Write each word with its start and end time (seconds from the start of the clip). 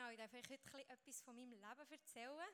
Genau, 0.00 0.12
ich 0.12 0.16
darf 0.16 0.32
euch 0.32 0.48
heute 0.72 0.88
etwas 0.88 1.20
von 1.20 1.36
meinem 1.36 1.52
Leben 1.52 1.90
erzählen, 1.90 2.48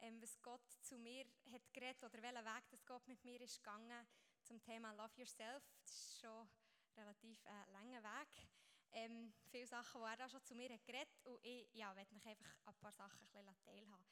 ähm, 0.00 0.22
was 0.22 0.40
Gott 0.40 0.66
zu 0.80 0.96
mir 0.96 1.26
hat 1.52 1.74
geredet 1.74 2.02
oder 2.02 2.22
welchen 2.22 2.46
Weg 2.46 2.64
das 2.70 2.86
Gott 2.86 3.06
mit 3.06 3.22
mir 3.24 3.38
ist 3.42 3.62
gegangen 3.62 4.06
zum 4.42 4.58
Thema 4.62 4.92
Love 4.92 5.12
Yourself. 5.16 5.62
Das 5.82 5.90
ist 5.90 6.20
schon 6.20 6.48
relativ 6.96 7.44
ein 7.44 7.68
äh, 7.68 7.72
langer 7.72 8.02
Weg. 8.02 8.48
Ähm, 8.92 9.34
viele 9.50 9.66
Sachen, 9.66 10.00
die 10.00 10.06
er 10.06 10.24
auch 10.24 10.30
schon 10.30 10.42
zu 10.42 10.54
mir 10.54 10.72
hat 10.72 10.86
geredet 10.86 11.20
und 11.24 11.44
ich 11.44 11.68
ja, 11.74 11.94
werde 11.94 12.16
euch 12.16 12.26
einfach 12.26 12.56
ein 12.64 12.74
paar 12.76 12.92
Sachen 12.92 13.28
ein 13.34 13.56
teilhaben. 13.66 14.06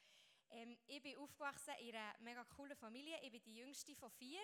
Ähm, 0.49 0.77
ich 0.85 1.01
bin 1.01 1.17
aufgewachsen 1.17 1.73
in 1.79 1.95
einer 1.95 2.13
mega 2.19 2.45
coolen 2.45 2.77
Familie. 2.77 3.19
Ich 3.23 3.31
bin 3.31 3.41
die 3.41 3.55
jüngste 3.55 3.95
von 3.95 4.11
vier. 4.11 4.43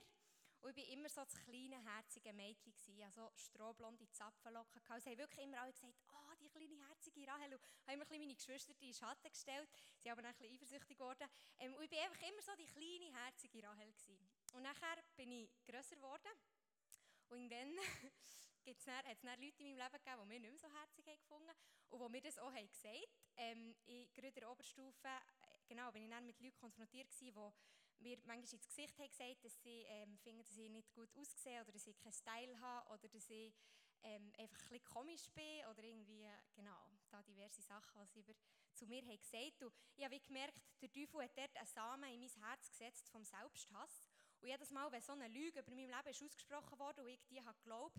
Und 0.63 0.77
ich 0.77 0.87
war 0.87 0.93
immer 0.93 1.09
so 1.09 1.21
das 1.21 1.35
kleine, 1.43 1.83
herzige 1.83 2.31
Mädchen. 2.31 2.73
Ich 2.87 3.03
hatte 3.03 3.29
strohblonde 3.35 4.09
Zapfenlocken. 4.11 4.81
Es 4.95 5.05
haben 5.05 5.17
wirklich 5.17 5.43
immer 5.43 5.59
alle 5.59 5.73
gesagt, 5.73 5.93
oh, 6.07 6.33
die 6.39 6.49
kleine, 6.49 6.87
herzige 6.87 7.27
Rahel. 7.27 7.53
Und 7.53 7.61
haben 7.85 7.95
immer 7.95 8.05
meine 8.09 8.33
Geschwister 8.33 8.71
in 8.71 8.79
den 8.79 8.93
Schatten 8.93 9.29
gestellt. 9.29 9.69
Sie 9.97 10.03
sind 10.03 10.13
aber 10.13 10.21
dann 10.21 10.31
ein 10.31 10.37
bisschen 10.37 10.55
eifersüchtig 10.55 10.97
geworden. 10.97 11.27
Ähm, 11.59 11.73
und 11.75 11.83
ich 11.83 11.91
war 11.91 12.05
einfach 12.05 12.21
immer 12.21 12.41
so 12.41 12.55
die 12.55 12.65
kleine, 12.65 13.11
herzige 13.25 13.61
Rahel. 13.61 13.93
Und 14.53 14.63
nachher 14.63 15.03
bin 15.17 15.33
ich 15.33 15.49
grösser 15.65 15.97
geworden. 15.97 16.31
Und 17.27 17.49
dann 17.51 17.77
hat 17.77 19.11
es 19.11 19.21
dann 19.21 19.41
Leute 19.41 19.63
in 19.63 19.75
meinem 19.75 19.77
Leben 19.77 19.91
gegeben, 19.91 20.21
die 20.21 20.27
mich 20.27 20.39
nicht 20.39 20.51
mehr 20.51 20.59
so 20.59 20.79
herzig 20.79 21.05
haben 21.07 21.17
gefunden 21.17 21.51
und 21.89 22.01
die 22.01 22.09
mir 22.09 22.21
das 22.21 22.39
auch 22.39 22.53
haben 22.53 22.69
gesagt 22.69 23.09
ähm, 23.35 23.75
In 23.85 24.33
der 24.33 24.49
Oberstufe 24.49 25.07
äh, 25.07 25.53
genau, 25.67 25.91
bin 25.91 26.03
ich 26.03 26.09
dann 26.09 26.25
mit 26.25 26.39
Leuten 26.39 26.55
konfrontiert, 26.55 27.09
gewesen, 27.09 27.33
die 27.35 27.82
mir 28.03 28.17
manchmal 28.25 28.53
ins 28.53 28.67
Gesicht 28.67 28.97
haben 28.99 29.09
gesagt, 29.09 29.43
dass 29.43 29.61
sie 29.63 29.83
ähm, 29.87 30.17
finden, 30.17 30.43
dass 30.43 30.57
ich 30.57 30.69
nicht 30.69 30.91
gut 30.93 31.09
aussehe 31.15 31.61
oder 31.61 31.71
dass 31.71 31.87
ich 31.87 31.97
keinen 31.97 32.13
Style 32.13 32.59
habe 32.59 32.89
oder 32.93 33.07
dass 33.07 33.29
ich 33.29 33.53
ähm, 34.03 34.31
einfach 34.37 34.61
ein 34.63 34.69
bisschen 34.69 34.83
komisch 34.83 35.29
bin 35.33 35.65
oder 35.71 35.83
irgendwie, 35.83 36.27
genau, 36.53 36.91
da 37.09 37.23
diverse 37.23 37.61
Sachen, 37.61 37.99
was 37.99 38.11
sie 38.11 38.23
zu 38.73 38.85
mir 38.87 39.01
haben 39.01 39.19
gesagt. 39.19 39.63
Und 39.63 39.73
ich 39.95 40.03
habe 40.03 40.19
gemerkt, 40.19 40.59
der 40.81 40.91
Teufel 40.91 41.23
hat 41.23 41.37
dort 41.37 41.55
einen 41.55 41.67
Samen 41.67 42.09
in 42.11 42.19
mein 42.19 42.47
Herz 42.49 42.69
gesetzt 42.69 43.09
vom 43.09 43.23
Selbsthass. 43.23 44.09
Und 44.41 44.47
jedes 44.49 44.71
Mal, 44.71 44.91
wenn 44.91 45.01
so 45.01 45.13
eine 45.13 45.27
Lüge 45.27 45.59
über 45.59 45.71
mein 45.71 45.89
Leben 45.89 46.07
ist 46.09 46.21
ausgesprochen 46.21 46.77
wurde 46.79 47.01
und 47.01 47.07
ich 47.07 47.23
die 47.27 47.41
habe 47.41 47.57
geglaubt, 47.59 47.97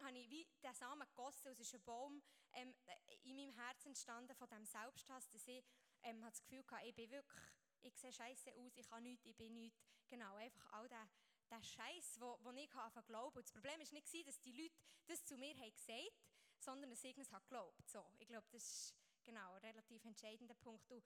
habe 0.00 0.18
ich 0.18 0.30
wie 0.30 0.46
den 0.62 0.74
Samen 0.74 1.06
gegossen, 1.08 1.48
es 1.48 1.60
ist 1.60 1.74
ein 1.74 1.84
Baum 1.84 2.22
ähm, 2.52 2.74
in 3.22 3.36
meinem 3.36 3.52
Herzen 3.52 3.88
entstanden 3.88 4.34
von 4.34 4.48
dem 4.48 4.64
Selbsthass, 4.64 5.28
dass 5.28 5.46
ich 5.46 5.64
ähm, 6.02 6.20
das 6.22 6.40
Gefühl 6.40 6.64
hatte, 6.70 6.86
ich 6.86 6.94
bin 6.94 7.10
wirklich 7.10 7.42
ich 7.82 7.96
sehe 7.96 8.12
scheiße 8.12 8.54
aus, 8.54 8.76
ich 8.76 8.88
kann 8.88 9.02
nichts, 9.02 9.24
ich 9.26 9.36
bin 9.36 9.54
nichts. 9.54 9.78
Genau, 10.08 10.34
einfach 10.36 10.72
all 10.72 10.88
der, 10.88 11.08
der 11.50 11.62
Scheiß, 11.62 12.20
wo, 12.20 12.38
wo 12.42 12.50
ich 12.50 12.74
anfangen 12.74 13.06
glauben. 13.06 13.36
Und 13.36 13.44
das 13.44 13.52
Problem 13.52 13.78
war 13.78 13.86
nicht, 13.92 14.28
dass 14.28 14.40
die 14.40 14.52
Leute 14.52 14.74
das 15.06 15.24
zu 15.24 15.36
mir 15.36 15.54
haben 15.56 15.72
gesagt 15.72 15.90
haben, 15.90 16.08
sondern 16.58 16.90
dass 16.90 17.04
ich 17.04 17.16
es 17.16 17.28
geglaubt 17.28 17.88
so, 17.88 18.04
Ich 18.18 18.28
glaube, 18.28 18.46
das 18.50 18.62
ist 18.62 18.94
genau, 19.24 19.54
ein 19.54 19.60
relativ 19.60 20.04
entscheidender 20.04 20.54
Punkt. 20.54 20.90
Und, 20.90 21.04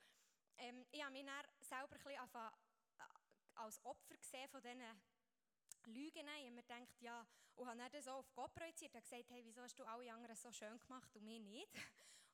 ähm, 0.58 0.86
ich 0.90 1.02
habe 1.02 1.12
mich 1.12 1.24
dann 1.24 1.46
selber 1.60 1.94
ein 1.94 2.02
bisschen 2.02 2.34
äh, 2.34 3.02
als 3.54 3.84
Opfer 3.84 4.16
gesehen 4.16 4.48
von 4.48 4.62
diesen 4.62 4.82
Lügen. 5.86 6.26
Ich 6.26 6.44
habe 6.44 6.50
mir 6.50 6.62
gedacht, 6.62 7.00
ja, 7.00 7.26
und 7.56 7.68
habe 7.68 7.78
dann 7.78 7.92
das 7.92 8.08
auch 8.08 8.18
auf 8.18 8.32
Gott 8.34 8.54
projiziert 8.54 8.94
und 8.94 9.02
gesagt, 9.02 9.30
hey, 9.30 9.44
wieso 9.44 9.62
hast 9.62 9.78
du 9.78 9.84
alle 9.84 10.12
anderen 10.12 10.36
so 10.36 10.50
schön 10.52 10.78
gemacht 10.78 11.14
und 11.16 11.24
mich 11.24 11.40
nicht? 11.40 11.70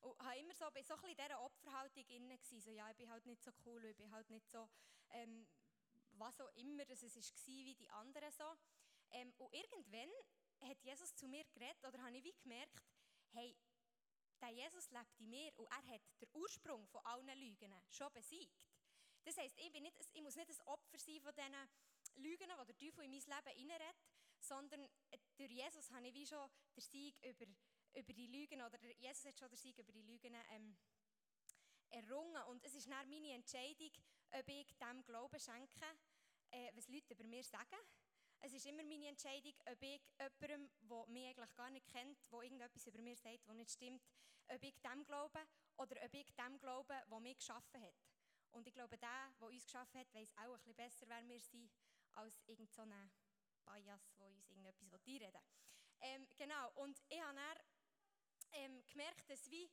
Und 0.01 0.19
habe 0.21 0.39
immer 0.39 0.55
so, 0.55 0.61
so 0.61 0.67
ein 0.67 0.73
bisschen 0.75 1.09
in 1.09 1.17
dieser 1.17 1.41
Opferhaltung 1.41 2.05
inne 2.09 2.39
so, 2.43 2.71
ja, 2.71 2.91
ich 2.91 2.97
bin 2.97 3.11
halt 3.11 3.27
nicht 3.27 3.43
so 3.43 3.51
cool, 3.67 3.85
ich 3.85 3.97
bin 3.97 4.11
halt 4.13 4.31
nicht 4.31 4.49
so, 4.49 4.69
ähm, 5.11 5.47
was 6.13 6.41
auch 6.41 6.51
immer 6.55 6.89
es 6.89 7.03
war 7.03 7.47
wie 7.47 7.75
die 7.75 7.91
anderen 7.91 8.31
so. 8.31 8.45
Ähm, 9.11 9.33
und 9.39 9.53
irgendwann 9.53 10.11
hat 10.61 10.83
Jesus 10.83 11.15
zu 11.15 11.27
mir 11.29 11.45
geredet, 11.45 11.85
oder 11.85 12.03
habe 12.03 12.17
ich 12.17 12.25
wie 12.25 12.35
gemerkt, 12.43 12.83
hey, 13.33 13.57
der 14.41 14.51
Jesus 14.51 14.91
lebt 14.91 15.19
in 15.19 15.31
mir 15.31 15.53
und 15.59 15.67
er 15.67 15.95
hat 15.95 16.03
den 16.21 16.29
Ursprung 16.33 16.87
von 16.87 17.05
allen 17.05 17.39
Lügen 17.39 17.75
schon 17.91 18.13
besiegt. 18.13 18.55
Das 19.25 19.37
heisst, 19.37 19.59
ich, 19.59 19.73
bin 19.73 19.83
nicht, 19.83 19.97
ich 20.13 20.23
muss 20.23 20.37
nicht 20.37 20.49
ein 20.49 20.67
Opfer 20.67 20.99
sein 20.99 21.21
von 21.21 21.35
diesen 21.35 22.23
Lügen, 22.23 22.49
die 22.49 22.67
der 22.67 22.77
Teufel 22.77 23.05
in 23.05 23.11
mein 23.11 23.21
Leben 23.21 23.59
hineinredet, 23.59 23.97
sondern 24.41 24.89
durch 25.37 25.51
Jesus 25.51 25.91
habe 25.91 26.07
ich 26.07 26.15
wie 26.15 26.27
schon 26.27 26.49
den 26.77 26.81
Sieg 26.81 27.19
über 27.23 27.45
über 27.95 28.13
die 28.13 28.27
Lügen, 28.27 28.63
oder 28.63 28.79
Jesus 28.99 29.27
hat 29.27 29.39
schon 29.39 29.49
den 29.49 29.57
Sieg 29.57 29.79
über 29.79 29.93
die 29.93 30.03
Lügen 30.03 30.35
ähm, 30.51 30.77
errungen. 31.91 32.43
Und 32.45 32.65
es 32.65 32.75
ist 32.75 32.91
dann 32.91 33.09
meine 33.09 33.33
Entscheidung, 33.33 33.93
ob 34.31 34.49
ich 34.49 34.77
dem 34.77 35.05
Glauben 35.05 35.39
schenke, 35.39 35.87
äh, 36.51 36.71
was 36.75 36.89
Leute 36.89 37.15
über 37.15 37.25
mir 37.25 37.43
sagen. 37.45 37.79
Es 38.41 38.53
ist 38.53 38.67
immer 38.67 38.85
meine 38.85 39.09
Entscheidung, 39.09 39.55
ob 39.67 39.83
ich 39.83 40.01
jemandem, 40.19 40.71
der 40.81 41.07
mich 41.09 41.27
eigentlich 41.27 41.55
gar 41.57 41.71
nicht 41.71 41.89
kennt, 41.89 42.19
der 42.31 42.41
irgendetwas 42.41 42.87
über 42.87 43.01
mir 43.03 43.17
sagt, 43.17 43.49
das 43.49 43.57
nicht 43.57 43.71
stimmt, 43.71 44.03
ob 44.49 44.63
ich 44.63 44.81
dem 44.81 45.05
glaube 45.05 45.41
oder 45.77 45.97
ob 46.05 46.15
ich 46.15 46.33
dem 46.35 46.59
glaube, 46.59 47.03
der 47.11 47.21
mich 47.21 47.39
geschaffen 47.39 47.83
hat. 47.83 47.95
Und 48.53 48.67
ich 48.67 48.75
glaube, 48.75 48.97
der, 48.97 49.33
der 49.41 49.49
uns 49.49 49.65
geschaffen 49.65 50.01
hat, 50.01 50.15
weiß 50.15 50.33
auch 50.39 50.55
ein 50.55 50.59
bisschen 50.59 50.77
besser, 50.77 51.09
wer 51.09 51.29
wir 51.29 51.41
sind, 51.41 51.71
als 52.15 52.41
irgendein 52.47 52.69
so 52.69 52.83
Bias, 53.65 54.15
der 54.19 54.27
uns 54.27 54.49
irgendetwas 54.49 54.93
einreden 54.93 55.35
will. 55.35 55.41
Ähm, 56.01 56.29
genau, 56.37 56.71
und 56.77 57.03
ich 57.09 57.21
habe 57.21 57.41
ähm, 58.53 58.85
gemerkt, 58.87 59.29
dass 59.31 59.51
wie, 59.51 59.71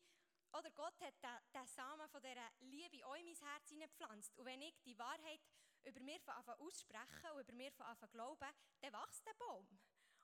oder 0.53 0.71
Gott 0.71 0.99
hat 1.01 1.21
den, 1.21 1.53
den 1.53 1.67
Samen 1.67 2.07
von 2.09 2.21
dieser 2.21 2.51
Liebe 2.61 3.05
auch 3.05 3.15
in 3.15 3.25
mein 3.25 3.35
Herz 3.35 3.69
hineingepflanzt. 3.69 4.37
Und 4.37 4.45
wenn 4.45 4.61
ich 4.61 4.79
die 4.83 4.97
Wahrheit 4.97 5.41
über 5.83 5.99
mir 5.99 6.19
von 6.21 6.33
Anfang 6.33 6.59
ausspreche 6.59 7.33
und 7.33 7.41
über 7.41 7.53
mir 7.53 7.71
von 7.71 7.85
Anfang 7.85 8.09
glaube, 8.11 8.47
dann 8.81 8.93
wächst 8.93 9.25
der 9.25 9.33
Baum. 9.33 9.67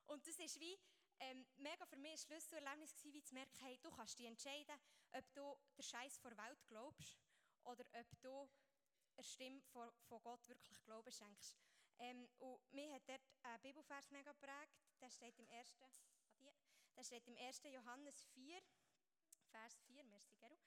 Und 0.08 0.26
das 0.28 0.40
ist 0.40 0.60
wie, 0.60 0.78
ähm, 1.20 1.46
mega 1.58 1.86
für 1.86 1.98
mich 1.98 2.12
ein 2.12 2.18
Schlüsselerlebnis 2.18 2.96
gewesen, 2.96 3.14
wie 3.14 3.24
zu 3.24 3.34
merken, 3.36 3.58
hey, 3.60 3.78
du 3.84 3.92
kannst 3.92 4.18
dich 4.18 4.26
entscheiden, 4.26 4.76
ob 5.12 5.34
du 5.34 5.60
der 5.78 5.84
Scheiß 5.84 6.18
vor 6.18 6.36
Welt 6.36 6.66
glaubst 6.68 7.20
oder 7.64 7.86
ob 7.94 8.22
du 8.22 8.50
eine 9.18 9.24
Stimme 9.24 9.62
von, 9.72 9.92
von 10.08 10.22
Gott 10.24 10.48
wirklich 10.48 10.82
Glauben 10.84 11.12
schenkst. 11.12 11.58
Ähm, 12.00 12.28
und 12.40 12.60
mir 12.74 12.92
hat 12.94 13.08
dort 13.08 13.22
ein 13.44 13.62
Bibelfers 13.62 14.10
mega 14.10 14.32
geprägt, 14.32 14.82
der 15.00 15.12
steht 15.12 15.38
im 15.38 15.48
1. 15.50 15.76
Da 16.96 17.04
steht 17.04 17.28
im 17.28 17.38
1. 17.38 17.62
Johannes 17.64 18.24
4, 18.34 18.62
Vers 19.50 19.80
4, 19.88 20.04
merci 20.06 20.36
Geru. 20.36 20.58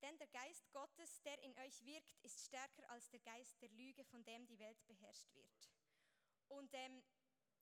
Denn 0.00 0.16
der 0.18 0.28
Geist 0.28 0.70
Gottes, 0.72 1.20
der 1.22 1.38
in 1.42 1.56
euch 1.58 1.84
wirkt, 1.84 2.18
ist 2.22 2.44
stärker 2.44 2.88
als 2.90 3.08
der 3.10 3.20
Geist 3.20 3.60
der 3.60 3.68
Lüge, 3.70 4.04
von 4.04 4.24
dem 4.24 4.46
die 4.46 4.58
Welt 4.58 4.86
beherrscht 4.86 5.32
wird. 5.34 5.70
Und 6.48 6.72
ähm, 6.74 7.02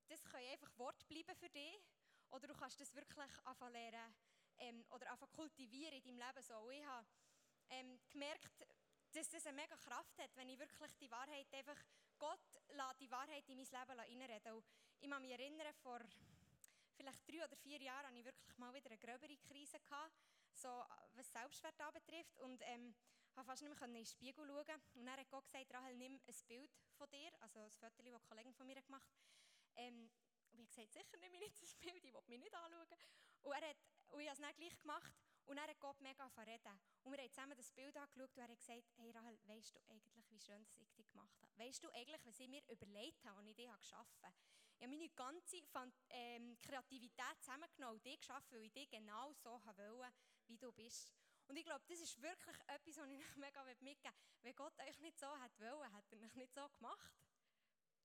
das 0.09 0.23
kann 0.25 0.41
einfach 0.41 0.79
Wort 0.79 1.07
bleiben 1.09 1.35
für 1.35 1.49
dich. 1.49 1.81
Oder 2.31 2.49
du 2.49 2.55
kannst 2.55 2.81
das 2.81 2.95
wirklich 2.95 3.17
einfach 3.19 3.71
lernen 3.71 4.15
ähm, 4.59 4.85
oder 4.91 5.11
einfach 5.11 5.31
kultivieren 5.33 5.95
in 5.95 6.19
deinem 6.19 6.29
Leben. 6.29 6.43
So. 6.43 6.59
Und 6.59 6.73
ich 6.73 6.85
habe 6.85 7.07
ähm, 7.71 7.99
gemerkt, 8.11 8.67
dass 9.13 9.29
das 9.31 9.47
eine 9.47 9.57
mega 9.57 9.77
Kraft 9.79 10.19
hat, 10.19 10.37
wenn 10.37 10.49
ich 10.49 10.59
wirklich 10.59 10.95
die 11.01 11.11
Wahrheit 11.11 11.53
einfach, 11.53 11.79
Gott 12.19 12.61
lässt 12.69 13.01
die 13.01 13.11
Wahrheit 13.11 13.49
in 13.49 13.57
mein 13.57 13.67
Leben 13.67 14.01
reinreden. 14.01 14.53
Und 14.53 14.67
ich 15.01 15.11
kann 15.11 15.23
mich 15.23 15.33
erinnern, 15.33 15.73
vor 15.75 16.01
vielleicht 16.97 17.29
drei 17.29 17.45
oder 17.45 17.57
vier 17.57 17.81
Jahren 17.81 18.07
hatte 18.07 18.19
ich 18.19 18.25
wirklich 18.25 18.59
mal 18.59 18.73
wieder 18.75 18.91
eine 18.91 18.99
gröbere 18.99 19.37
Krise, 19.39 19.79
gehabt, 19.81 20.13
so, 20.55 20.69
was 21.15 21.31
Selbstwert 21.33 21.81
anbetrifft. 21.81 22.39
Und 22.41 22.61
ähm, 22.63 22.95
konnte 23.37 23.51
fast 23.51 23.63
nicht 23.63 23.79
mehr 23.79 23.89
in 23.89 23.95
den 23.95 24.07
Spiegel 24.07 24.47
schauen. 24.47 24.81
Und 24.95 25.07
dann 25.07 25.19
hat 25.19 25.29
Gott 25.29 25.45
gesagt, 25.45 25.73
Rahel, 25.73 25.97
nimm 25.97 26.15
ein 26.15 26.35
Bild 26.49 26.71
von 26.97 27.09
dir, 27.11 27.31
also 27.41 27.61
ein 27.61 27.71
Foto, 27.73 28.03
das 28.03 28.07
eine 28.07 28.21
Kollegin 28.21 28.55
von 28.55 28.67
mir 28.67 28.81
gemacht. 28.81 29.13
Ähm, 29.77 30.11
und 30.53 30.61
ich 30.61 30.61
habe 30.61 30.87
gesagt, 30.87 30.93
sicher 30.93 31.17
nehme 31.19 31.35
ich 31.37 31.41
nicht 31.41 31.63
das 31.63 31.75
Bild, 31.77 32.03
ich 32.03 32.15
will 32.15 32.23
mich 32.29 32.41
nicht 32.41 32.55
anschauen. 32.55 32.99
Und, 33.43 33.53
er 33.53 33.69
hat, 33.69 33.77
und 34.09 34.21
ich 34.21 34.29
habe 34.29 34.35
es 34.35 34.41
dann 34.41 34.57
gleich 34.57 34.79
gemacht. 34.81 35.15
Und 35.45 35.57
dann 35.57 35.69
hat 35.69 35.79
Gott 35.79 36.01
mega 36.01 36.29
verreden. 36.31 36.81
Und 37.05 37.13
wir 37.13 37.23
haben 37.23 37.31
zusammen 37.31 37.57
das 37.57 37.71
Bild 37.71 37.97
angeschaut 37.97 38.31
und 38.35 38.43
er 38.43 38.49
hat 38.49 38.59
gesagt, 38.59 38.91
hey 38.97 39.11
Rahel, 39.13 39.39
weißt 39.47 39.77
du 39.77 39.81
eigentlich, 39.89 40.31
wie 40.31 40.41
schön 40.41 40.65
das 40.65 40.77
ich 40.77 40.93
dich 40.95 41.09
gemacht 41.11 41.41
habe? 41.41 41.59
Weißt 41.59 41.85
du 41.85 41.91
eigentlich, 41.91 42.25
was 42.25 42.41
ich 42.41 42.49
mir 42.49 42.63
überlegt 42.69 43.25
habe 43.25 43.39
und 43.39 43.47
ich 43.47 43.55
dich 43.55 43.71
geschaffen 43.79 44.19
habe? 44.23 44.35
Habe 44.87 44.99
meine 44.99 45.09
ganze 45.17 45.57
ähm, 46.11 46.57
Kreativität 46.63 47.41
zusammengenommen 47.41 47.97
und 47.97 48.07
dich 48.07 48.21
geschaffen, 48.21 48.53
weil 48.53 48.67
ich 48.67 48.73
dich 48.73 48.89
genau 48.89 49.33
so 49.33 49.61
wollte, 49.65 50.13
wie 50.47 50.57
du 50.59 50.71
bist. 50.71 51.13
Und 51.49 51.57
ich 51.57 51.65
glaube, 51.65 51.85
das 51.89 51.99
ist 51.99 52.23
wirklich 52.23 52.57
etwas, 52.69 52.97
was 52.99 53.11
ich 53.11 53.19
euch 53.27 53.37
mega 53.37 53.65
mitgeben 53.65 53.97
will. 54.05 54.43
Wenn 54.43 54.55
Gott 54.55 54.79
euch 54.79 55.01
nicht 55.01 55.19
so 55.19 55.27
hat 55.27 55.59
wollen, 55.59 55.93
hat 55.93 56.05
er 56.13 56.21
euch 56.21 56.35
nicht 56.37 56.55
so 56.55 56.69
gemacht. 56.79 57.13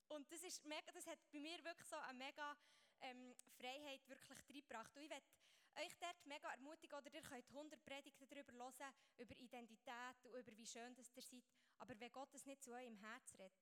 Und 0.08 0.32
das, 0.32 0.42
ist 0.42 0.66
mega, 0.66 0.92
das 0.92 1.06
hat 1.06 1.20
bei 1.32 1.40
mir 1.40 1.64
wirklich 1.64 1.88
so 1.88 1.98
eine 1.98 2.18
mega 2.18 2.58
ähm, 3.02 3.36
Freiheit 3.60 4.08
wirklich 4.10 4.40
reingebracht. 4.50 4.96
Und 4.96 5.04
ich 5.04 5.10
möchte 5.10 5.30
euch 5.76 5.96
dort 6.00 6.26
mega 6.26 6.52
ermutigen, 6.52 6.98
oder 6.98 7.14
ihr 7.14 7.22
könnt 7.22 7.48
100 7.48 7.86
Predigten 7.86 8.28
darüber 8.28 8.54
hören, 8.54 8.96
über 9.18 9.38
Identität 9.38 10.26
und 10.26 10.34
über 10.34 10.58
wie 10.58 10.66
schön 10.66 10.96
das 10.96 11.12
ihr 11.16 11.22
seid. 11.22 11.44
Aber 11.78 12.00
wenn 12.00 12.12
Gott 12.12 12.34
es 12.34 12.48
nicht 12.48 12.64
zu 12.64 12.72
eurem 12.72 12.98
Herz 12.98 13.36
redet, 13.36 13.54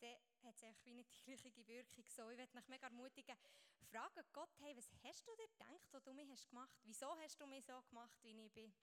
dann 0.00 0.16
hat 0.42 0.54
es 0.56 0.62
eigentlich 0.62 0.84
wie 0.86 0.94
nicht 0.94 1.12
die 1.12 1.24
gleiche 1.24 1.66
Wirkung. 1.66 2.04
So, 2.08 2.30
ich 2.30 2.38
möchte 2.38 2.58
euch 2.58 2.68
mega 2.68 2.86
ermutigen, 2.86 3.36
frage 3.90 4.24
Gott, 4.32 4.50
hey, 4.58 4.76
was 4.76 4.90
hast 5.02 5.26
du 5.26 5.34
dir 5.36 5.48
gedacht, 5.48 5.88
was 5.92 6.02
du 6.04 6.12
mich 6.12 6.28
hast 6.30 6.48
gemacht? 6.48 6.76
Wieso 6.84 7.16
hast 7.16 7.40
du 7.40 7.46
mich 7.46 7.64
so 7.64 7.80
gemacht, 7.88 8.18
wie 8.22 8.44
ich 8.44 8.52
bin? 8.52 8.74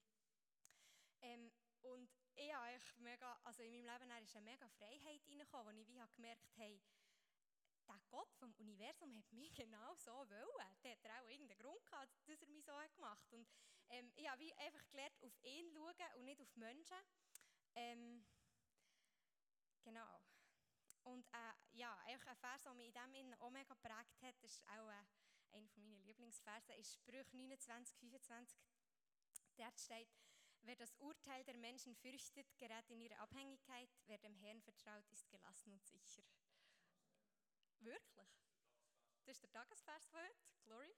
Ähm, 1.22 1.52
und 1.82 2.10
ich 2.36 2.54
habe 2.54 2.80
mega, 2.98 3.40
also 3.44 3.62
in 3.64 3.72
meinem 3.72 4.00
Leben 4.00 4.24
ist 4.24 4.36
eine 4.36 4.46
mega 4.46 4.68
Freiheit 4.70 5.22
reingekommen, 5.28 5.76
wo 5.76 5.82
ich 5.82 5.88
wie 5.88 6.02
habe 6.02 6.14
gemerkt 6.14 6.58
habe, 6.58 6.82
der 7.88 8.00
Gott 8.10 8.34
vom 8.36 8.54
Universum 8.56 9.16
hat 9.16 9.32
mich 9.34 9.54
genau 9.56 9.94
so 9.96 10.12
wollen. 10.12 10.78
Der 10.84 10.92
hat 10.92 11.06
auch 11.06 11.30
irgendeinen 11.30 11.60
Grund 11.60 11.86
gehabt, 11.86 12.10
dass 12.28 12.42
er 12.42 12.48
mich 12.48 12.66
so 12.66 12.74
gemacht 12.96 13.24
hat. 13.26 13.34
Und 13.34 13.48
Ähm, 13.90 14.12
ich 14.16 14.28
habe 14.28 14.40
wie 14.40 14.54
einfach 14.56 14.88
gelernt, 14.90 15.22
auf 15.22 15.44
ihn 15.44 15.70
zu 15.70 15.76
schauen 15.76 16.16
und 16.16 16.26
nicht 16.26 16.42
auf 16.42 16.56
Menschen. 16.56 16.98
Ähm, 17.76 18.26
genau. 19.84 20.24
Und 21.04 21.28
äh, 21.34 21.54
ja, 21.72 21.98
eigentlich 22.06 22.28
ein 22.28 22.38
Vers, 22.38 22.64
der 22.64 22.74
mich 22.74 22.88
in 22.88 22.94
dem 22.94 23.14
Innen 23.14 23.34
auch 23.42 23.50
mega 23.50 23.74
geprägt 23.74 24.22
hat, 24.22 24.40
ist 24.42 24.62
auch 24.68 24.90
äh, 24.90 25.04
einer 25.52 25.70
meiner 25.76 26.00
Lieblingsverse, 26.00 26.74
ist 26.74 26.94
Sprüche 26.94 27.36
29, 27.36 27.98
25. 28.00 28.58
Dort 29.58 29.80
steht, 29.80 30.10
wer 30.62 30.76
das 30.76 30.96
Urteil 30.96 31.44
der 31.44 31.58
Menschen 31.58 31.96
fürchtet, 31.96 32.48
gerät 32.58 32.90
in 32.90 33.02
ihre 33.02 33.18
Abhängigkeit. 33.20 33.90
Wer 34.06 34.18
dem 34.18 34.36
Herrn 34.36 34.62
vertraut, 34.62 35.08
ist 35.10 35.30
gelassen 35.30 35.74
und 35.74 35.86
sicher. 35.86 36.24
Wirklich? 37.80 38.30
Das 39.26 39.36
ist 39.36 39.44
der 39.44 39.52
Tagesvers 39.52 40.08
von 40.08 40.20
heute. 40.22 40.36
Glory. 40.64 40.96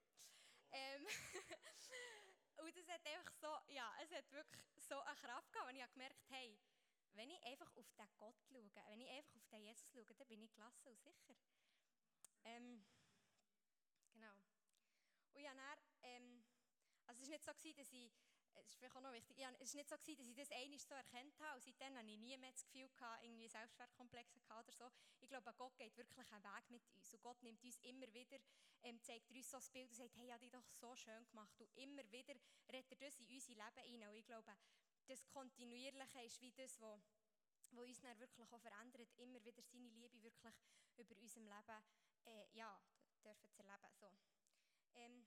Ähm, 0.72 1.06
und 2.64 2.78
es 2.78 2.88
hat 2.88 3.06
einfach 3.06 3.34
so, 3.34 3.48
ja, 3.68 3.94
es 4.04 4.12
hat 4.12 4.32
wirklich 4.32 4.66
so 4.78 5.00
eine 5.00 5.16
Kraft 5.16 5.52
gehabt, 5.52 5.70
und 5.70 5.76
ich 5.76 5.82
habe 5.82 5.94
gemerkt, 5.94 6.24
hey, 6.30 6.60
wenn 7.16 7.30
ich 7.30 7.42
einfach 7.44 7.72
auf 7.76 7.92
den 7.94 8.08
Gott 8.18 8.36
schaue, 8.42 8.72
wenn 8.88 9.02
ich 9.02 9.10
einfach 9.10 9.36
auf 9.36 9.48
den 9.48 9.62
Jesus 9.64 9.92
schaue, 9.92 10.06
dann 10.06 10.28
bin 10.28 10.42
ich 10.42 10.52
gelassen 10.52 10.88
und 10.88 11.02
sicher. 11.02 11.36
Ähm, 12.44 12.86
genau. 14.12 14.34
Und 15.34 15.42
ja, 15.42 15.54
dann, 15.54 15.80
ähm, 16.04 16.46
also 17.08 17.22
es 17.22 17.30
war 17.30 17.36
nicht 17.36 17.46
so, 17.46 17.54
gewesen, 17.54 17.78
dass 17.78 17.92
ich, 17.92 18.12
es 18.54 18.68
ist 18.68 18.76
vielleicht 18.78 18.96
auch 18.96 19.02
noch 19.02 19.12
wichtig, 19.12 19.38
ich, 19.38 19.44
es 19.44 19.74
war 19.74 19.78
nicht 19.80 19.90
so, 19.90 19.98
gewesen, 19.98 20.18
dass 20.20 20.28
ich 20.28 20.36
das 20.36 20.52
einmal 20.52 20.80
so 20.80 20.94
erkannt 20.94 21.40
habe 21.40 21.56
und 21.56 21.64
seitdem 21.64 21.98
habe 21.98 22.10
ich 22.10 22.18
nie 22.18 22.38
mehr 22.38 22.52
das 22.52 22.66
Gefühl 22.66 22.90
gehabt, 22.90 23.24
irgendwie 23.24 23.48
Selbstwertkomplexe 23.48 24.40
oder 24.60 24.72
so. 24.72 24.90
Ich 25.22 25.30
glaube, 25.30 25.54
Gott 25.54 25.76
geht 25.78 25.96
wirklich 25.98 26.32
einen 26.32 26.44
Weg 26.44 26.70
mit 26.70 26.88
uns 26.94 27.14
und 27.14 27.22
Gott 27.22 27.42
nimmt 27.44 27.64
uns 27.64 27.78
immer 27.80 28.14
wieder, 28.14 28.38
ähm, 28.84 29.02
zeigt 29.02 29.30
uns 29.32 29.50
so 29.50 29.58
das 29.58 29.70
Bild 29.70 29.90
und 29.90 29.96
sagt, 29.96 30.16
hey, 30.16 30.26
ich 30.26 30.32
habe 30.32 30.42
dich 30.42 30.52
doch 30.52 30.68
so 30.72 30.96
schön 30.96 31.26
gemacht 31.28 31.60
und 31.60 31.76
immer 31.76 32.04
wieder 32.12 32.36
redet 32.72 32.92
er 32.92 32.98
das 32.98 33.20
in 33.20 33.28
unser 33.28 33.54
Leben 33.54 34.04
rein 34.04 34.10
und 34.10 34.16
ich 34.16 34.26
glaube, 34.26 34.56
das 35.08 35.28
Kontinuierliche 35.28 36.22
ist 36.24 36.42
wie 36.42 36.52
das, 36.52 36.80
was 36.82 37.02
wo 37.72 37.82
uns 37.82 38.00
dann 38.00 38.18
wirklich 38.20 38.52
auch 38.52 38.60
verändert, 38.60 39.14
immer 39.18 39.44
wieder 39.44 39.62
seine 39.62 39.90
Liebe 39.90 40.22
wirklich 40.24 40.56
über 40.98 41.18
unserem 41.18 41.46
Leben 41.48 41.84
äh, 42.26 42.46
ja, 42.54 42.82
dürfen 43.24 43.50
zu 43.52 43.64
erleben. 43.64 43.94
So. 44.00 44.10
Ähm, 44.94 45.26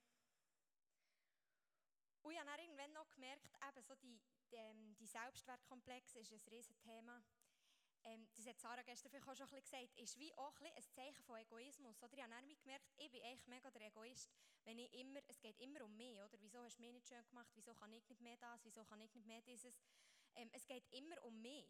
und 2.22 2.32
ich 2.32 2.38
habe 2.38 2.50
dann 2.50 2.60
irgendwann 2.60 2.92
noch 2.92 3.10
gemerkt, 3.10 3.50
eben 3.68 3.82
so 3.82 3.94
die, 3.96 4.20
die, 4.50 4.56
ähm, 4.56 4.96
die 4.96 5.06
Selbstwertkomplex 5.06 6.14
ist 6.16 6.32
ein 6.32 6.40
riesiges 6.50 6.80
Thema. 6.80 7.22
Ähm, 8.08 8.26
das 8.34 8.46
hat 8.46 8.58
Sarah 8.58 8.82
gestern 8.82 9.10
vielleicht 9.10 9.28
auch 9.28 9.36
schon 9.36 9.46
ein 9.48 9.60
bisschen 9.60 9.80
gesagt, 9.86 9.98
ist 9.98 10.18
wie 10.18 10.32
auch 10.38 10.58
ein, 10.60 10.72
ein 10.74 10.82
Zeichen 10.94 11.22
von 11.24 11.36
Egoismus. 11.36 12.02
Oder 12.02 12.14
ich 12.14 12.22
habe 12.22 12.32
dann 12.32 12.56
gemerkt, 12.62 12.86
ich 12.96 13.10
bin 13.10 13.22
eigentlich 13.22 13.46
mega 13.46 13.70
der 13.70 13.82
Egoist, 13.82 14.30
wenn 14.64 14.78
ich 14.78 14.92
immer, 14.94 15.20
es 15.28 15.40
geht 15.40 15.58
immer 15.60 15.84
um 15.84 15.94
mich, 15.94 16.18
oder? 16.18 16.40
Wieso 16.40 16.58
hast 16.60 16.78
du 16.78 16.82
mich 16.82 16.92
nicht 16.92 17.06
schön 17.06 17.22
gemacht? 17.28 17.50
Wieso 17.54 17.74
kann 17.74 17.92
ich 17.92 18.08
nicht 18.08 18.20
mehr 18.22 18.36
das? 18.38 18.64
Wieso 18.64 18.84
kann 18.84 19.00
ich 19.00 19.14
nicht 19.14 19.26
mehr 19.26 19.42
dieses? 19.42 19.78
Ähm, 20.36 20.48
es 20.52 20.66
geht 20.66 20.84
immer 20.90 21.22
um 21.24 21.38
mich. 21.42 21.66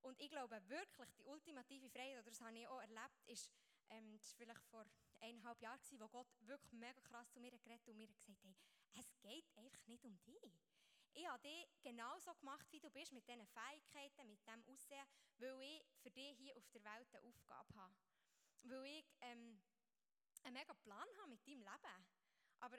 Und 0.00 0.18
ich 0.18 0.30
glaube 0.30 0.60
wirklich, 0.68 1.10
die 1.18 1.24
ultimative 1.24 1.88
Freiheit, 1.90 2.20
oder 2.20 2.30
das 2.30 2.40
habe 2.40 2.58
ich 2.58 2.66
auch 2.66 2.80
erlebt, 2.80 3.22
ist, 3.26 3.50
ähm, 3.90 4.18
das 4.18 4.30
war 4.30 4.38
vielleicht 4.38 4.66
vor 4.68 4.86
eineinhalb 5.20 5.60
Jahren, 5.60 5.80
wo 5.98 6.08
Gott 6.08 6.26
wirklich 6.40 6.72
mega 6.72 7.00
krass 7.02 7.30
zu 7.30 7.38
mir 7.38 7.50
geredet 7.50 7.86
und 7.86 7.96
mir 7.96 8.06
gesagt 8.06 8.28
hat, 8.28 8.36
hey, 8.42 8.56
es 8.94 9.20
geht 9.20 9.56
einfach 9.56 9.86
nicht 9.86 10.04
um 10.04 10.18
dich. 10.24 10.58
Ich 11.14 11.28
habe 11.28 11.42
dich 11.42 11.68
genauso 11.82 12.34
gemacht, 12.36 12.66
wie 12.70 12.80
du 12.80 12.90
bist, 12.90 13.12
mit 13.12 13.28
diesen 13.28 13.46
Fähigkeiten, 13.46 14.30
mit 14.30 14.46
dem 14.46 14.64
Aussehen, 14.66 15.06
weil 15.38 15.60
ich 15.60 15.84
für 16.02 16.10
dich 16.10 16.36
hier 16.38 16.56
auf 16.56 16.68
der 16.70 16.82
Welt 16.84 17.14
eine 17.14 17.26
Aufgabe 17.26 17.74
habe. 17.74 17.94
Weil 18.62 18.86
ich 18.86 19.04
ähm, 19.20 19.60
einen 20.42 20.54
mega 20.54 20.72
Plan 20.74 21.06
habe 21.18 21.28
mit 21.28 21.46
deinem 21.46 21.62
Leben. 21.62 22.06
Aber 22.60 22.78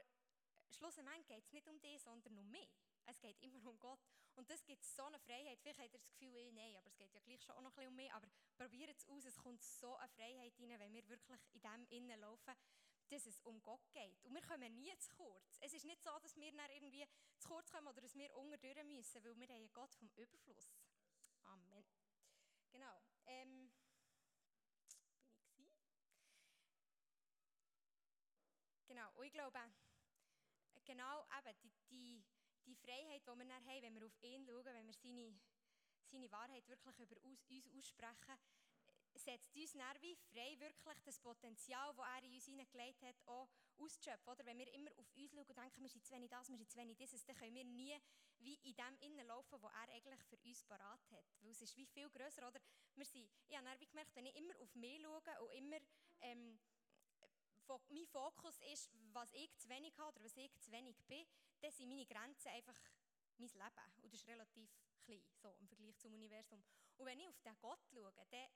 schlussendlich 0.72 1.28
geht 1.28 1.44
es 1.44 1.52
nicht 1.52 1.68
um 1.68 1.80
dich, 1.80 2.02
sondern 2.02 2.40
um 2.40 2.50
mich. 2.50 2.70
Es 3.06 3.20
geht 3.20 3.40
immer 3.42 3.70
um 3.70 3.78
Gott. 3.80 4.00
Und 4.36 4.50
das 4.50 4.66
gibt 4.66 4.84
so 4.84 5.04
eine 5.04 5.20
Freiheit. 5.20 5.60
Vielleicht 5.60 5.80
habt 5.80 5.94
ihr 5.94 6.00
das 6.00 6.08
Gefühl, 6.08 6.34
eh, 6.36 6.52
nein, 6.52 6.76
aber 6.78 6.88
es 6.88 6.98
geht 6.98 7.14
ja 7.14 7.20
gleich 7.20 7.44
schon 7.44 7.56
auch 7.56 7.62
noch 7.62 7.72
ein 7.72 7.76
bisschen 7.76 7.90
um 7.90 7.96
mich. 7.96 8.14
Aber 8.14 8.28
probiert 8.56 8.98
es 8.98 9.08
aus, 9.08 9.26
es 9.26 9.38
kommt 9.38 9.62
so 9.62 9.96
eine 9.96 10.10
Freiheit 10.10 10.54
rein, 10.60 10.80
wenn 10.80 10.94
wir 10.94 11.08
wirklich 11.08 11.40
in 11.54 11.62
dem 11.62 11.86
innen 11.90 12.20
laufen, 12.20 12.56
dass 13.14 13.26
es 13.26 13.40
um 13.42 13.62
Gott 13.62 13.92
geht. 13.92 14.24
Und 14.24 14.34
wir 14.34 14.42
kommen 14.42 14.76
nie 14.76 14.98
zu 14.98 15.10
kurz. 15.12 15.58
Es 15.62 15.74
ist 15.74 15.86
nicht 15.86 16.04
so, 16.04 16.10
dass 16.20 16.36
wir 16.36 16.52
dann 16.52 16.70
irgendwie 16.72 17.06
zu 17.38 17.48
kurz 17.48 17.72
kommen 17.72 17.88
oder 17.88 18.02
dass 18.02 18.16
wir 18.16 18.36
unterdurch 18.36 18.84
müssen, 18.84 19.24
weil 19.24 19.40
wir 19.40 19.48
haben 19.48 19.72
Gott 19.74 19.94
vom 19.96 20.10
Überfluss. 20.16 20.74
Amen. 21.44 21.86
Genau. 22.72 23.02
Ähm, 23.26 23.72
bin 25.56 25.66
ich 25.66 25.74
gewesen? 25.74 26.02
Genau. 28.88 29.12
Und 29.16 29.26
ich 29.26 29.34
glaube, 29.34 29.60
genau 30.86 31.26
eben 31.38 31.60
die, 31.62 31.72
die 31.90 32.24
die 32.66 32.76
Freiheit, 32.76 33.22
die 33.28 33.38
wir 33.38 33.46
dann 33.46 33.66
haben, 33.66 33.82
wenn 33.82 33.96
wir 33.96 34.06
auf 34.06 34.24
ihn 34.24 34.46
schauen, 34.46 34.66
wenn 34.66 34.88
wir 34.88 34.94
seine, 34.94 35.40
seine 36.06 36.32
Wahrheit 36.32 36.68
wirklich 36.68 37.00
über 37.00 37.18
uns 37.24 37.46
aussprechen, 37.78 38.40
setzt 39.20 39.56
uns 39.56 39.74
dann 39.74 40.02
wie 40.02 40.16
frei, 40.16 40.60
wirklich 40.60 41.00
das 41.04 41.20
Potenzial, 41.20 41.94
das 41.96 42.06
er 42.06 42.24
in 42.24 42.34
uns 42.34 42.46
hineingelegt 42.46 43.02
hat, 43.02 43.16
auch 43.26 43.50
auszuschöpfen. 43.78 44.34
Oder? 44.34 44.46
Wenn 44.46 44.58
wir 44.58 44.74
immer 44.74 44.92
auf 44.98 45.12
uns 45.16 45.32
schauen 45.32 45.46
und 45.48 45.58
denken, 45.58 45.82
wir 45.82 45.90
sind 45.90 46.06
zu 46.06 46.14
wenig 46.14 46.30
das, 46.30 46.50
wir 46.50 46.58
sind 46.58 46.70
zu 46.70 46.78
wenig 46.78 46.98
dieses, 46.98 47.26
dann 47.26 47.36
können 47.36 47.56
wir 47.56 47.66
nie 47.66 47.98
wie 48.40 48.56
in 48.56 48.76
dem 48.76 48.98
Innen 49.00 49.28
laufen, 49.28 49.62
was 49.62 49.72
er 49.72 49.94
eigentlich 49.94 50.24
für 50.24 50.38
uns 50.38 50.64
parat 50.64 51.12
hat. 51.12 51.26
Weil 51.42 51.52
es 51.52 51.62
ist 51.62 51.78
wie 51.78 51.86
viel 51.86 52.10
grösser. 52.10 52.48
Oder? 52.48 52.60
Wir 52.96 53.06
sind, 53.06 53.30
ich 53.48 53.56
habe 53.56 53.66
dann 53.66 53.80
gemerkt, 53.80 54.16
wenn 54.16 54.26
ich 54.26 54.36
immer 54.36 54.54
auf 54.60 54.76
mich 54.76 55.02
schaue 55.02 55.42
und 55.42 55.52
immer 55.54 55.78
ähm, 56.22 56.60
mein 57.90 58.06
Fokus 58.08 58.60
ist, 58.74 58.90
was 59.14 59.32
ich 59.34 59.56
zu 59.58 59.70
wenig 59.70 59.98
habe 59.98 60.16
oder 60.16 60.26
was 60.26 60.36
ich 60.36 60.52
zu 60.60 60.72
wenig 60.72 60.96
bin, 61.06 61.26
dann 61.62 61.72
sind 61.72 61.90
meine 61.90 62.06
Grenzen 62.06 62.50
einfach 62.50 62.78
mein 63.38 63.50
Leben. 63.50 63.94
Und 64.02 64.14
das 64.14 64.14
ist 64.14 64.28
relativ 64.28 64.70
klein, 65.02 65.24
so 65.36 65.50
im 65.60 65.68
Vergleich 65.68 65.98
zum 65.98 66.14
Universum. 66.14 66.64
Und 66.98 67.06
wenn 67.06 67.20
ich 67.20 67.28
auf 67.28 67.40
den 67.42 67.58
Gott 67.60 67.80
schaue, 67.92 68.12
dann 68.30 68.50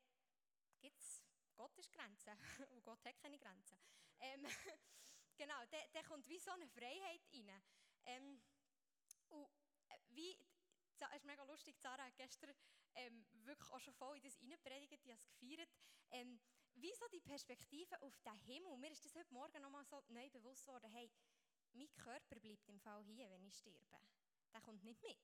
gibt 0.80 1.00
es, 1.00 1.24
Gott 1.56 1.76
ist 1.78 1.92
Grenzen 1.92 2.38
und 2.72 2.84
Gott 2.84 3.04
hat 3.06 3.18
keine 3.18 3.38
Grenzen. 3.40 3.78
Ähm, 4.20 4.46
genau, 5.38 5.66
dann, 5.72 5.82
dann 5.94 6.06
kommt 6.06 6.28
wie 6.28 6.40
so 6.40 6.52
eine 6.52 6.68
Freiheit 6.68 7.22
rein. 7.34 7.64
Ähm, 8.06 8.42
und 9.30 9.48
äh, 9.90 10.00
wie, 10.10 10.38
es 10.90 11.02
ist 11.02 11.26
mega 11.26 11.44
lustig, 11.44 11.78
Sarah 11.78 12.06
hat 12.06 12.16
gestern 12.16 12.54
ähm, 12.96 13.26
wirklich 13.46 13.70
auch 13.70 13.80
schon 13.80 13.94
voll 13.94 14.18
in 14.18 14.24
das 14.24 14.40
reingepredigt, 14.40 15.06
die 15.06 15.12
hat 15.12 15.20
es 15.20 15.28
gefeiert. 15.28 15.70
Ähm, 16.12 16.40
wie 16.76 16.94
so 16.94 17.08
die 17.12 17.22
Perspektive 17.22 18.00
auf 18.02 18.20
den 18.22 18.40
Himmel. 18.40 18.78
Mir 18.78 18.92
ist 18.92 19.04
das 19.04 19.16
heute 19.16 19.34
Morgen 19.34 19.62
nochmal 19.62 19.86
so 19.86 20.02
neu 20.10 20.30
bewusst 20.30 20.68
worden, 20.68 20.92
hey, 20.92 21.12
mein 21.74 21.94
Körper 21.96 22.40
bleibt 22.40 22.70
im 22.70 22.80
Fall 22.80 23.04
hier, 23.04 23.30
wenn 23.30 23.44
ich 23.44 23.58
sterbe. 23.58 24.00
Der 24.54 24.62
kommt 24.62 24.84
nicht 24.84 25.02
mit. 25.02 25.18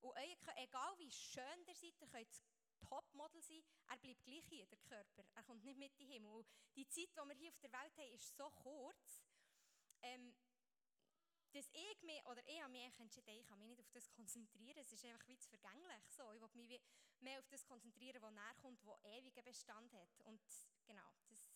Und 0.00 0.12
euer, 0.16 0.36
egal 0.56 0.98
wie 0.98 1.10
schön 1.10 1.64
ihr 1.66 1.74
seid, 1.74 2.00
ihr 2.00 2.06
könnt 2.08 2.42
Topmodel 2.78 3.42
sein, 3.42 3.62
er 3.88 3.96
bleibt 3.96 4.24
gleich 4.24 4.44
hier, 4.48 4.66
der 4.66 4.78
Körper. 4.78 5.24
Er 5.34 5.42
kommt 5.42 5.64
nicht 5.64 5.78
mit 5.78 5.92
in 5.98 6.08
den 6.08 6.12
Himmel. 6.12 6.32
Und 6.32 6.46
die 6.76 6.86
Zeit, 6.88 7.10
die 7.12 7.28
wir 7.28 7.34
hier 7.34 7.50
auf 7.50 7.58
der 7.58 7.72
Welt 7.72 7.96
haben, 7.96 8.12
ist 8.12 8.36
so 8.36 8.50
kurz, 8.50 9.24
ähm, 10.02 10.34
dass 11.52 11.68
ich 11.72 12.02
mich, 12.02 12.24
oder 12.26 12.46
ich 12.46 12.60
habe 12.60 12.72
mich 12.72 13.00
entschieden, 13.00 13.30
ich 13.30 13.46
kann 13.46 13.58
mich 13.58 13.68
nicht 13.68 13.80
auf 13.80 13.90
das 13.90 14.10
konzentrieren, 14.10 14.78
es 14.78 14.92
ist 14.92 15.04
einfach 15.04 15.26
wie 15.26 15.38
zu 15.38 15.48
vergänglich. 15.48 16.04
So. 16.10 16.30
Ich 16.32 16.40
will 16.40 16.50
mich 16.54 16.80
mehr 17.20 17.38
auf 17.38 17.48
das 17.48 17.64
konzentrieren, 17.64 18.20
was 18.20 18.32
näher 18.32 18.54
kommt, 18.60 18.84
was 18.84 19.02
ewigen 19.04 19.44
Bestand 19.44 19.92
hat. 19.92 20.20
Und 20.24 20.40
genau, 20.84 21.10
das, 21.28 21.46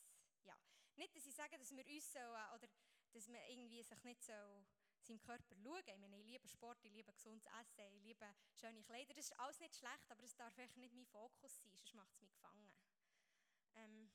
ja. 0.45 0.57
Nicht, 0.97 1.15
dass 1.15 1.27
ich 1.27 1.35
sage, 1.35 1.59
dass 1.59 1.71
wir 1.71 1.87
uns 1.87 2.12
so, 2.12 2.19
oder 2.19 2.69
dass 3.12 3.29
man 3.29 3.41
irgendwie 3.49 3.83
sich 3.83 4.03
nicht 4.05 4.23
so 4.23 4.33
seinem 5.11 5.21
Körper 5.21 5.57
schauen. 5.57 6.12
Ich 6.14 6.26
liebe 6.26 6.49
Sport, 6.49 6.79
ich 6.85 6.93
liebe 6.93 7.12
gesundes 7.12 7.47
Essen, 7.61 7.95
ich 7.95 8.02
liebe 8.02 8.35
schöne 8.55 8.83
Kleider. 8.83 9.14
Das 9.14 9.26
ist 9.26 9.38
alles 9.38 9.59
nicht 9.61 9.75
schlecht, 9.75 10.11
aber 10.11 10.23
es 10.23 10.37
darf 10.37 10.57
echt 10.59 10.76
nicht 10.76 10.95
mein 10.95 11.07
Fokus 11.07 11.57
sein, 11.57 11.71
sonst 11.71 11.95
macht 11.95 12.12
es 12.12 12.21
mich 12.21 12.33
gefangen. 12.33 12.73
Ähm, 13.75 14.11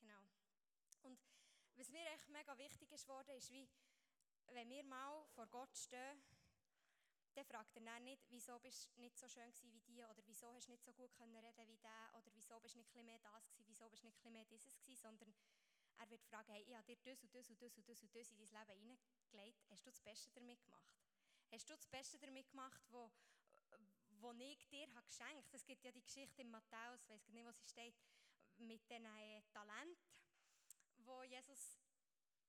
genau. 0.00 0.28
Und 1.02 1.20
was 1.76 1.90
mir 1.90 2.04
echt 2.10 2.28
mega 2.28 2.58
wichtig 2.58 2.90
ist 2.90 3.08
ist, 3.08 3.50
wie, 3.52 3.68
wenn 4.48 4.68
wir 4.68 4.82
mal 4.84 5.24
vor 5.28 5.46
Gott 5.46 5.76
stehen, 5.76 6.22
dann 7.34 7.44
fragt 7.44 7.76
er 7.76 7.82
dann 7.82 8.02
nicht, 8.04 8.24
wieso 8.30 8.58
bist 8.58 8.90
du 8.96 9.00
nicht 9.00 9.18
so 9.18 9.28
schön 9.28 9.52
wie 9.70 9.80
die, 9.80 10.02
oder 10.02 10.22
wieso 10.24 10.52
hast 10.54 10.66
du 10.66 10.72
nicht 10.72 10.82
so 10.82 10.92
gut 10.94 11.14
können 11.14 11.36
reden 11.36 11.68
wie 11.68 11.76
der, 11.76 12.14
oder 12.16 12.32
wieso 12.32 12.58
bist 12.60 12.74
du 12.74 12.78
nicht 12.78 12.94
mehr 12.94 13.18
das 13.18 13.46
gewesen, 13.50 13.68
wieso 13.68 13.88
bist 13.90 14.02
du 14.02 14.06
nicht 14.06 14.24
mehr 14.24 14.44
dieses 14.46 14.80
gewesen, 14.80 14.96
sondern 14.96 15.34
er 15.98 16.10
wird 16.10 16.22
fragen, 16.24 16.52
hey, 16.52 16.62
ich 16.62 16.74
habe 16.74 16.84
dir 16.84 16.96
das 17.04 17.22
und 17.22 17.34
das 17.34 17.48
und 17.48 17.60
das 17.60 17.76
und 17.76 17.88
das 17.88 18.02
und 18.02 18.14
das 18.14 18.30
in 18.30 18.38
dein 18.38 18.66
Leben 18.66 18.80
hineingelegt. 18.80 19.64
Hast 19.70 19.86
du 19.86 19.90
das 19.90 20.00
Beste 20.00 20.30
damit 20.32 20.62
gemacht? 20.64 20.94
Hast 21.50 21.68
du 21.68 21.74
das 21.74 21.86
Beste 21.86 22.18
damit 22.18 22.50
gemacht, 22.50 22.80
wo, 22.88 23.10
wo 24.20 24.32
ich 24.32 24.68
dir 24.68 24.86
habe 24.94 25.06
geschenkt 25.06 25.46
habe? 25.46 25.56
Es 25.56 25.64
gibt 25.64 25.84
ja 25.84 25.92
die 25.92 26.02
Geschichte 26.02 26.42
in 26.42 26.50
Matthäus, 26.50 27.02
ich 27.02 27.08
weiß 27.08 27.28
nicht, 27.28 27.46
wo 27.46 27.52
sie 27.52 27.66
steht, 27.66 27.94
mit 28.58 28.88
den 28.90 29.04
äh, 29.04 29.42
Talent, 29.52 29.98
wo 30.98 31.22
Jesus 31.22 31.78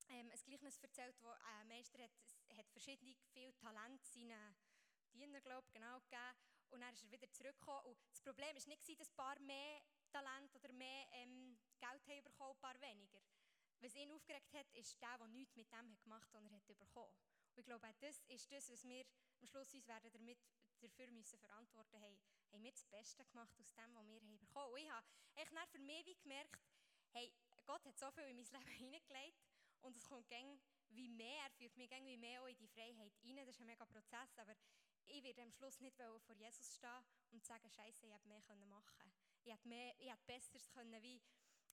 ähm, 0.10 0.32
ein 0.32 0.40
Gleichnis 0.46 0.78
erzählt, 0.78 1.16
wo 1.22 1.28
ein 1.28 1.68
Meister 1.68 2.02
hat, 2.02 2.12
hat 2.56 2.70
verschiedene 2.72 3.14
viel 3.34 3.54
Talent 3.54 4.04
seinen 4.06 4.56
Diener, 5.14 5.42
glaube 5.42 5.70
genau 5.72 6.00
gegeben 6.02 6.47
und 6.72 6.82
dann 6.82 6.94
ist 6.94 7.04
er 7.04 7.12
wieder 7.12 7.32
zurückgekommen 7.32 7.86
und 7.86 7.98
das 8.12 8.22
Problem 8.22 8.56
war 8.56 8.68
nicht, 8.68 9.00
dass 9.00 9.10
ein 9.10 9.16
paar 9.16 9.40
mehr 9.40 9.82
Talent 10.12 10.56
oder 10.56 10.72
mehr 10.74 11.08
ähm, 11.12 11.58
Geld 11.80 12.08
haben 12.08 12.24
bekommen, 12.24 12.56
ein 12.56 12.62
paar 12.62 12.82
weniger. 12.82 13.22
was 13.80 13.96
ihn 13.96 14.12
aufgeregt 14.12 14.54
hat, 14.54 14.70
ist 14.74 15.02
der, 15.02 15.18
der 15.18 15.28
nichts 15.28 15.56
mit 15.56 15.72
dem 15.72 15.98
gemacht 16.00 16.34
hat, 16.34 16.44
er 16.44 16.52
hat 16.52 16.66
bekommen. 16.68 17.14
Und 17.56 17.60
ich 17.60 17.66
glaube, 17.66 17.94
das 18.00 18.22
ist 18.28 18.52
das, 18.52 18.70
was 18.70 18.84
wir 18.84 19.06
am 19.40 19.48
Schluss 19.48 19.74
uns 19.74 19.88
werden 19.88 20.12
damit 20.12 20.40
dafür 20.80 21.12
müssen 21.12 21.40
verantworten 21.40 22.02
haben, 22.02 22.20
haben 22.52 22.64
wir 22.64 22.72
das 22.72 22.86
Beste 22.86 23.26
gemacht 23.26 23.60
aus 23.60 23.74
dem, 23.74 23.96
was 23.96 24.06
wir 24.06 24.16
haben 24.16 24.40
bekommen. 24.40 24.74
Und 24.74 24.80
ich 24.80 24.90
habe 24.90 25.08
echt 25.36 25.52
für 25.72 25.80
mich 25.80 26.06
wie 26.06 26.16
gemerkt, 26.16 26.62
hey, 27.14 27.34
Gott 27.66 27.84
hat 27.86 27.98
so 27.98 28.12
viel 28.12 28.26
in 28.26 28.36
mein 28.38 28.46
Leben 28.52 28.68
hineingelegt 28.78 29.44
und 29.82 29.96
es 29.96 30.08
kommt 30.08 30.28
gäng 30.28 30.60
wie 30.90 31.10
mehr, 31.10 31.44
er 31.44 31.52
führt 31.52 31.76
mich 31.76 31.92
wie 31.92 32.18
mehr 32.18 32.42
auch 32.42 32.48
in 32.48 32.58
die 32.58 32.68
Freiheit 32.68 33.14
rein. 33.24 33.36
Das 33.46 33.50
ist 33.50 33.60
ein 33.60 33.66
mega 33.66 33.86
Prozess, 33.86 34.38
aber 34.38 34.56
ich 35.08 35.24
werde 35.24 35.42
am 35.42 35.52
Schluss 35.52 35.80
nicht 35.80 35.96
vor 35.96 36.36
Jesus 36.36 36.76
stehen 36.76 37.06
und 37.32 37.44
sagen, 37.46 37.70
Scheiße, 37.70 38.06
ich 38.06 38.14
hätte 38.14 38.28
mehr 38.28 38.42
machen 38.68 38.98
können. 39.00 39.16
Ich 39.44 39.54
hätte, 39.54 39.68
mehr, 39.68 39.94
ich 40.00 40.10
hätte 40.10 40.24
Besseres 40.26 40.70
können 40.70 41.02
wie 41.02 41.22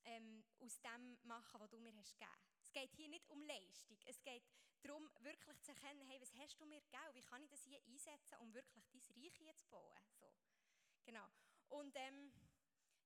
ähm, 0.04 0.44
aus 0.60 0.80
dem 0.80 1.18
machen, 1.22 1.60
was 1.60 1.70
du 1.70 1.78
mir 1.78 1.94
hast 1.96 2.18
gegeben. 2.18 2.38
Es 2.62 2.72
geht 2.72 2.92
hier 2.92 3.08
nicht 3.08 3.28
um 3.30 3.42
Leistung. 3.44 3.98
Es 4.04 4.22
geht 4.22 4.44
darum, 4.82 5.08
wirklich 5.20 5.60
zu 5.62 5.72
erkennen, 5.72 6.06
hey, 6.08 6.20
was 6.20 6.34
hast 6.34 6.60
du 6.60 6.66
mir 6.66 6.80
gegeben? 6.80 7.14
Wie 7.14 7.22
kann 7.22 7.42
ich 7.42 7.50
das 7.50 7.62
hier 7.64 7.82
einsetzen, 7.86 8.38
um 8.38 8.52
wirklich 8.54 8.84
dein 8.90 9.00
Reich 9.22 9.36
hier 9.36 9.56
zu 9.56 9.66
bauen? 9.68 9.98
So. 10.18 10.32
Genau. 11.04 11.26
Und 11.68 11.96
ähm, 11.96 12.32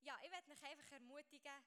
ja, 0.01 0.19
ich 0.25 0.31
werde 0.31 0.51
euch 0.51 0.63
einfach 0.63 0.93
ermutigen, 0.93 1.65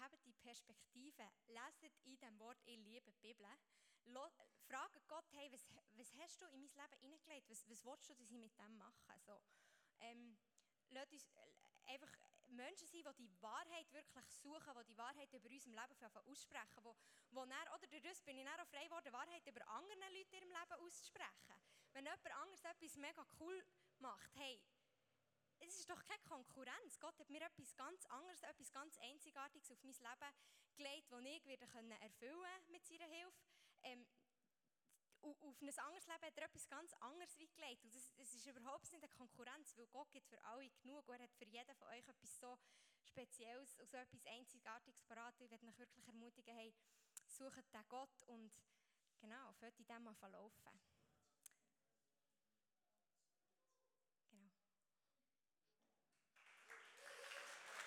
habt 0.00 0.24
die 0.24 0.32
Perspektive, 0.32 1.24
leset 1.46 1.96
in 2.04 2.18
dem 2.18 2.38
Wort, 2.38 2.58
ich 2.64 2.78
liebe 2.78 3.10
die 3.10 3.18
Bibel. 3.20 3.46
Frage 4.68 5.00
Gott, 5.06 5.24
hey, 5.32 5.50
was, 5.52 5.64
was 5.94 6.12
hast 6.18 6.42
du 6.42 6.46
in 6.46 6.60
mein 6.60 6.74
Leben 6.74 7.00
hineingelegt? 7.00 7.48
Was, 7.48 7.68
was 7.70 7.84
willst 7.84 8.08
du, 8.08 8.14
dass 8.14 8.30
ich 8.30 8.38
mit 8.38 8.58
dem 8.58 8.76
mache? 8.76 9.20
So, 9.20 9.40
ähm, 10.00 10.36
lasst 10.90 11.12
uns 11.12 11.24
äh, 11.34 11.92
einfach 11.92 12.10
Menschen 12.48 12.86
sein, 12.88 13.02
die 13.02 13.28
die 13.28 13.42
Wahrheit 13.42 13.92
wirklich 13.92 14.28
suchen, 14.42 14.72
die 14.80 14.84
die 14.84 14.98
Wahrheit 14.98 15.32
über 15.32 15.48
unserem 15.48 15.74
Leben 15.74 16.16
aussprechen, 16.26 16.82
wo, 16.82 16.96
wo 17.30 17.46
dann, 17.46 17.68
oder 17.74 17.86
durch 17.86 18.02
das 18.02 18.20
bin 18.22 18.38
ich 18.38 18.44
dann 18.44 18.60
auch 18.60 18.66
frei 18.66 18.84
geworden, 18.84 19.12
Wahrheit 19.12 19.46
über 19.46 19.66
andere 19.68 19.98
Leute 20.10 20.36
in 20.36 20.42
ihrem 20.42 20.50
Leben 20.50 20.84
auszusprechen. 20.84 21.54
Wenn 21.92 22.04
jemand 22.04 22.32
anderes 22.32 22.64
etwas 22.64 22.96
mega 22.96 23.26
cool 23.38 23.64
macht, 23.98 24.34
hey, 24.34 24.60
es 25.60 25.78
ist 25.78 25.88
doch 25.88 26.02
keine 26.04 26.22
Konkurrenz. 26.24 26.98
Gott 27.00 27.18
hat 27.18 27.30
mir 27.30 27.40
etwas 27.40 27.74
ganz 27.76 28.04
anderes, 28.06 28.42
etwas 28.42 28.72
ganz 28.72 28.98
Einzigartiges 28.98 29.70
auf 29.70 29.82
mein 29.82 29.94
Leben 29.94 30.34
gelegt, 30.76 31.10
das 31.10 31.24
ich 31.24 32.02
erfüllen 32.02 32.62
mit 32.68 32.84
seiner 32.84 33.06
Hilfe. 33.06 33.55
Ähm, 33.86 34.04
auf 35.22 35.60
ein 35.60 35.78
anderes 35.78 36.06
Leben 36.06 36.22
hat 36.22 36.36
er 36.36 36.44
etwas 36.44 36.68
ganz 36.68 36.92
anderes 36.94 37.38
wie 37.38 37.48
gelegt. 37.48 37.84
Und 37.84 37.94
das, 37.94 38.14
das, 38.14 38.34
ist 38.34 38.46
überhaupt 38.46 38.90
nicht 38.92 39.02
eine 39.02 39.12
Konkurrenz, 39.12 39.76
weil 39.76 39.86
Gott 39.88 40.10
gibt 40.12 40.28
für 40.28 40.42
alle 40.44 40.70
genug. 40.82 41.08
Er 41.08 41.18
hat 41.18 41.34
für 41.34 41.46
jeden 41.46 41.74
von 41.76 41.88
euch 41.88 42.06
etwas 42.06 42.38
so 42.38 42.58
Spezielles 43.02 43.76
und 43.78 43.90
so 43.90 43.96
etwas 43.96 44.26
Einzigartiges 44.26 45.02
parat. 45.02 45.34
Ich 45.40 45.50
werde 45.50 45.66
euch 45.66 45.78
wirklich 45.78 46.06
ermutigen, 46.06 46.54
hey, 46.54 46.74
sucht 47.28 47.72
den 47.72 47.88
Gott 47.88 48.22
und 48.26 48.52
genau, 49.18 49.52
fällt 49.54 49.78
in 49.78 49.86
dem 49.86 50.02
mal 50.04 50.14
verlaufen. 50.14 50.80